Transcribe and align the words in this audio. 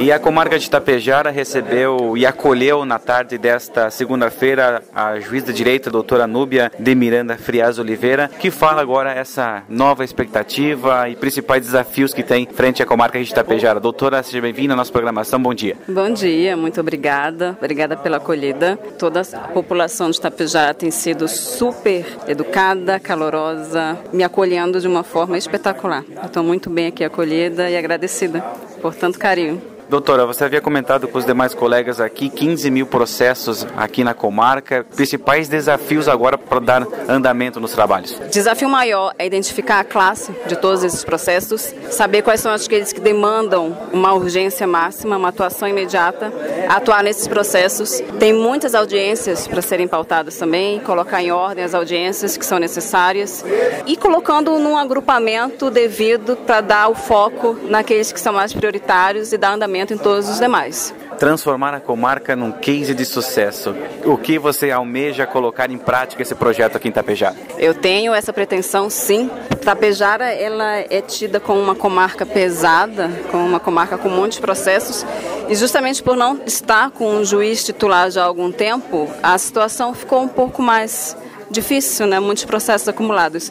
E 0.00 0.12
a 0.12 0.18
comarca 0.18 0.56
de 0.56 0.66
Itapejara 0.66 1.28
recebeu 1.30 2.16
e 2.16 2.24
acolheu 2.24 2.84
na 2.84 3.00
tarde 3.00 3.36
desta 3.36 3.90
segunda-feira 3.90 4.80
a 4.94 5.18
juiz 5.18 5.44
de 5.44 5.52
direito, 5.52 5.88
a 5.88 5.92
doutora 5.92 6.24
Núbia 6.24 6.70
de 6.78 6.94
Miranda 6.94 7.36
Frias 7.36 7.80
Oliveira, 7.80 8.30
que 8.38 8.48
fala 8.48 8.80
agora 8.80 9.12
essa 9.12 9.64
nova 9.68 10.04
expectativa 10.04 11.08
e 11.08 11.16
principais 11.16 11.64
desafios 11.64 12.14
que 12.14 12.22
tem 12.22 12.46
frente 12.46 12.80
à 12.80 12.86
comarca 12.86 13.20
de 13.20 13.28
Itapejara. 13.28 13.80
Doutora, 13.80 14.22
seja 14.22 14.40
bem-vinda 14.40 14.74
à 14.74 14.76
nossa 14.76 14.92
programação. 14.92 15.42
Bom 15.42 15.52
dia. 15.52 15.76
Bom 15.88 16.10
dia, 16.10 16.56
muito 16.56 16.80
obrigada. 16.80 17.56
Obrigada 17.58 17.96
pela 17.96 18.18
acolhida. 18.18 18.76
Toda 18.98 19.20
a 19.20 19.48
população 19.48 20.10
de 20.10 20.18
Itapejara 20.18 20.74
tem 20.74 20.92
sido 20.92 21.26
super 21.26 22.06
educada, 22.28 23.00
calorosa, 23.00 23.98
me 24.12 24.22
acolhendo 24.22 24.80
de 24.80 24.86
uma 24.86 25.02
forma 25.02 25.36
espetacular. 25.36 26.04
Estou 26.24 26.44
muito 26.44 26.70
bem 26.70 26.86
aqui 26.86 27.02
acolhida 27.02 27.68
e 27.68 27.76
agradecida 27.76 28.40
por 28.80 28.94
tanto 28.94 29.18
carinho. 29.18 29.77
Doutora, 29.88 30.26
você 30.26 30.44
havia 30.44 30.60
comentado 30.60 31.08
com 31.08 31.16
os 31.16 31.24
demais 31.24 31.54
colegas 31.54 31.98
aqui 31.98 32.28
15 32.28 32.70
mil 32.70 32.86
processos 32.86 33.66
aqui 33.74 34.04
na 34.04 34.12
comarca. 34.12 34.84
Principais 34.94 35.48
desafios 35.48 36.08
agora 36.08 36.36
para 36.36 36.60
dar 36.60 36.86
andamento 37.08 37.58
nos 37.58 37.72
trabalhos? 37.72 38.20
Desafio 38.30 38.68
maior 38.68 39.14
é 39.18 39.24
identificar 39.24 39.80
a 39.80 39.84
classe 39.84 40.30
de 40.46 40.56
todos 40.56 40.84
esses 40.84 41.02
processos, 41.02 41.74
saber 41.90 42.20
quais 42.20 42.40
são 42.40 42.52
aqueles 42.52 42.92
que 42.92 43.00
demandam 43.00 43.74
uma 43.90 44.12
urgência 44.12 44.66
máxima, 44.66 45.16
uma 45.16 45.30
atuação 45.30 45.66
imediata, 45.66 46.30
atuar 46.68 47.02
nesses 47.02 47.26
processos. 47.26 48.02
Tem 48.18 48.34
muitas 48.34 48.74
audiências 48.74 49.48
para 49.48 49.62
serem 49.62 49.88
pautadas 49.88 50.36
também, 50.36 50.80
colocar 50.80 51.22
em 51.22 51.32
ordem 51.32 51.64
as 51.64 51.72
audiências 51.72 52.36
que 52.36 52.44
são 52.44 52.58
necessárias 52.58 53.42
e 53.86 53.96
colocando 53.96 54.58
num 54.58 54.76
agrupamento 54.76 55.70
devido 55.70 56.36
para 56.36 56.60
dar 56.60 56.88
o 56.88 56.94
foco 56.94 57.56
naqueles 57.62 58.12
que 58.12 58.20
são 58.20 58.34
mais 58.34 58.52
prioritários 58.52 59.32
e 59.32 59.38
dar 59.38 59.54
andamento 59.54 59.77
em 59.92 59.98
todos 59.98 60.28
os 60.28 60.38
demais. 60.38 60.94
Transformar 61.18 61.74
a 61.74 61.80
comarca 61.80 62.36
num 62.36 62.52
case 62.52 62.94
de 62.94 63.04
sucesso. 63.04 63.74
O 64.04 64.16
que 64.16 64.38
você 64.38 64.70
almeja 64.70 65.26
colocar 65.26 65.70
em 65.70 65.78
prática 65.78 66.22
esse 66.22 66.34
projeto 66.34 66.76
aqui 66.76 66.88
em 66.88 66.92
Tapejara? 66.92 67.36
Eu 67.58 67.74
tenho 67.74 68.14
essa 68.14 68.32
pretensão, 68.32 68.88
sim. 68.88 69.28
Tapejara 69.64 70.32
ela 70.32 70.78
é 70.78 71.00
tida 71.00 71.40
como 71.40 71.60
uma 71.60 71.74
comarca 71.74 72.24
pesada, 72.24 73.10
como 73.30 73.44
uma 73.44 73.60
comarca 73.60 73.98
com 73.98 74.08
muitos 74.08 74.38
processos, 74.38 75.04
e 75.48 75.54
justamente 75.54 76.02
por 76.02 76.16
não 76.16 76.40
estar 76.46 76.90
com 76.90 77.16
um 77.16 77.24
juiz 77.24 77.64
titular 77.64 78.10
já 78.10 78.22
há 78.22 78.26
algum 78.26 78.52
tempo, 78.52 79.08
a 79.22 79.36
situação 79.38 79.92
ficou 79.94 80.22
um 80.22 80.28
pouco 80.28 80.62
mais 80.62 81.16
difícil, 81.50 82.06
né? 82.06 82.20
Muitos 82.20 82.44
processos 82.44 82.88
acumulados. 82.88 83.50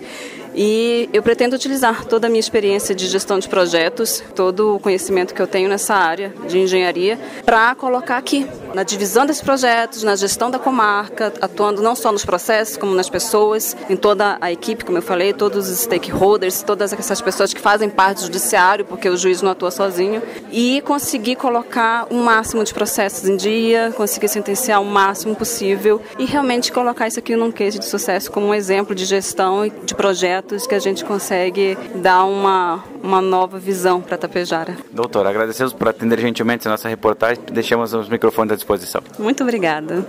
E 0.60 1.08
eu 1.14 1.22
pretendo 1.22 1.56
utilizar 1.56 2.04
toda 2.06 2.26
a 2.26 2.30
minha 2.32 2.40
experiência 2.40 2.96
de 2.96 3.06
gestão 3.06 3.38
de 3.38 3.48
projetos, 3.48 4.24
todo 4.36 4.76
o 4.76 4.80
conhecimento 4.80 5.32
que 5.36 5.40
eu 5.40 5.46
tenho 5.46 5.70
nessa 5.70 5.94
área 5.94 6.34
de 6.48 6.58
engenharia, 6.58 7.20
para 7.46 7.76
colocar 7.76 8.18
aqui, 8.18 8.48
na 8.74 8.82
divisão 8.82 9.24
desses 9.24 9.44
projetos, 9.44 10.02
na 10.02 10.16
gestão 10.16 10.50
da 10.50 10.58
comarca, 10.58 11.32
atuando 11.40 11.84
não 11.84 11.96
só 11.96 12.12
nos 12.12 12.26
processos, 12.26 12.76
como 12.76 12.96
nas 12.96 13.08
pessoas, 13.08 13.78
em 13.88 13.96
toda 13.96 14.40
a 14.42 14.52
equipe, 14.52 14.84
como 14.84 14.98
eu 14.98 15.02
falei, 15.04 15.32
todos 15.32 15.70
os 15.70 15.78
stakeholders, 15.82 16.64
todas 16.64 16.92
essas 16.92 17.22
pessoas 17.22 17.54
que 17.54 17.62
fazem 17.62 17.88
parte 17.88 18.18
do 18.18 18.24
judiciário, 18.24 18.84
porque 18.84 19.08
o 19.08 19.16
juiz 19.16 19.44
não 19.44 19.52
atua 19.52 19.70
sozinho, 19.70 20.24
e 20.52 20.82
conseguir 20.82 21.36
colocar 21.36 22.08
o 22.10 22.16
um 22.16 22.24
máximo 22.24 22.64
de 22.64 22.74
processos 22.74 23.30
em 23.30 23.38
dia, 23.38 23.94
conseguir 23.96 24.28
sentenciar 24.28 24.82
o 24.82 24.86
máximo 24.86 25.36
possível 25.36 26.02
e 26.18 26.26
realmente 26.26 26.72
colocar 26.72 27.08
isso 27.08 27.20
aqui 27.20 27.36
num 27.36 27.52
case 27.52 27.78
de 27.78 27.86
sucesso 27.86 28.32
como 28.32 28.48
um 28.48 28.54
exemplo 28.56 28.96
de 28.96 29.06
gestão 29.06 29.72
de 29.86 29.94
projeto 29.94 30.47
projetos 30.48 30.66
que 30.66 30.74
a 30.74 30.80
gente 30.80 31.04
consegue 31.04 31.78
dar 31.96 32.24
uma, 32.24 32.84
uma 33.04 33.22
nova 33.22 33.60
visão 33.60 34.02
para 34.02 34.18
Tapejara. 34.18 34.78
Doutora, 34.92 35.30
agradecemos 35.30 35.74
por 35.74 35.90
atender 35.90 36.20
gentilmente 36.20 36.68
a 36.68 36.72
nossa 36.72 36.88
reportagem. 36.88 37.44
Deixamos 37.52 37.94
os 37.94 38.08
microfones 38.08 38.54
à 38.54 38.56
disposição. 38.56 39.02
Muito 39.20 39.44
obrigada. 39.44 40.08